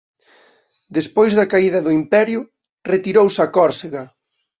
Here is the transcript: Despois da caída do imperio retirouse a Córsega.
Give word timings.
Despois 0.97 1.31
da 1.39 1.49
caída 1.53 1.79
do 1.85 1.91
imperio 2.01 2.41
retirouse 2.93 3.39
a 3.45 3.51
Córsega. 3.57 4.03